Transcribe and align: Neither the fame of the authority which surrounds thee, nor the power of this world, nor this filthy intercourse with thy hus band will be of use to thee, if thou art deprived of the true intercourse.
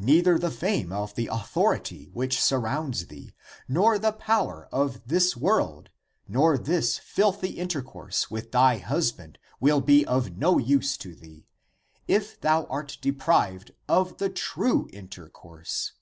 Neither 0.00 0.40
the 0.40 0.50
fame 0.50 0.90
of 0.92 1.14
the 1.14 1.28
authority 1.30 2.10
which 2.12 2.42
surrounds 2.42 3.06
thee, 3.06 3.32
nor 3.68 3.96
the 3.96 4.10
power 4.10 4.68
of 4.72 5.00
this 5.06 5.36
world, 5.36 5.90
nor 6.26 6.58
this 6.58 6.98
filthy 6.98 7.50
intercourse 7.50 8.28
with 8.28 8.50
thy 8.50 8.78
hus 8.78 9.12
band 9.12 9.38
will 9.60 9.80
be 9.80 10.04
of 10.04 10.32
use 10.58 10.96
to 10.96 11.14
thee, 11.14 11.46
if 12.08 12.40
thou 12.40 12.64
art 12.64 12.98
deprived 13.00 13.70
of 13.88 14.16
the 14.16 14.30
true 14.30 14.88
intercourse. 14.92 15.92